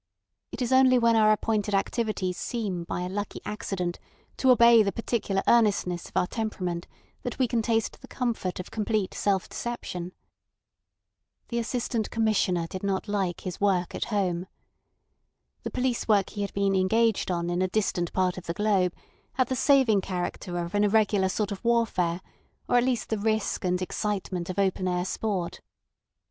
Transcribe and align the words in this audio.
It 0.51 0.63
is 0.63 0.71
only 0.73 0.97
when 0.97 1.15
our 1.15 1.31
appointed 1.31 1.75
activities 1.75 2.35
seem 2.35 2.85
by 2.85 3.01
a 3.01 3.07
lucky 3.07 3.39
accident 3.45 3.99
to 4.37 4.49
obey 4.49 4.81
the 4.81 4.91
particular 4.91 5.43
earnestness 5.47 6.07
of 6.09 6.17
our 6.17 6.25
temperament 6.25 6.87
that 7.21 7.37
we 7.37 7.47
can 7.47 7.61
taste 7.61 8.01
the 8.01 8.07
comfort 8.07 8.59
of 8.59 8.71
complete 8.71 9.13
self 9.13 9.47
deception. 9.47 10.13
The 11.49 11.59
Assistant 11.59 12.09
Commissioner 12.09 12.65
did 12.65 12.81
not 12.81 13.07
like 13.07 13.41
his 13.41 13.61
work 13.61 13.93
at 13.93 14.05
home. 14.05 14.47
The 15.61 15.69
police 15.69 16.07
work 16.07 16.31
he 16.31 16.41
had 16.41 16.53
been 16.55 16.73
engaged 16.73 17.29
on 17.29 17.51
in 17.51 17.61
a 17.61 17.67
distant 17.67 18.11
part 18.11 18.39
of 18.39 18.47
the 18.47 18.55
globe 18.55 18.95
had 19.33 19.49
the 19.49 19.55
saving 19.55 20.01
character 20.01 20.57
of 20.57 20.73
an 20.73 20.83
irregular 20.83 21.29
sort 21.29 21.51
of 21.51 21.63
warfare 21.63 22.21
or 22.67 22.77
at 22.77 22.83
least 22.85 23.09
the 23.09 23.19
risk 23.19 23.63
and 23.63 23.79
excitement 23.79 24.49
of 24.49 24.57
open 24.57 24.87
air 24.87 25.05
sport. 25.05 25.61